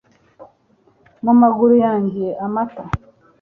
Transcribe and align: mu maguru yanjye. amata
mu 1.23 1.33
maguru 1.41 1.73
yanjye. 1.85 2.25
amata 2.45 2.83